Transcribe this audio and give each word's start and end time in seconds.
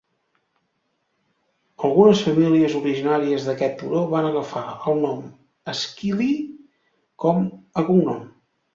Algunes 1.89 2.23
famílies 2.29 2.79
originàries 2.81 3.45
d'aquest 3.51 3.77
turó 3.83 4.03
van 4.17 4.31
agafar 4.33 4.67
el 4.73 5.01
nom 5.07 5.23
Esquilí 5.77 6.33
com 7.27 7.51
a 7.85 7.89
cognom. 7.95 8.31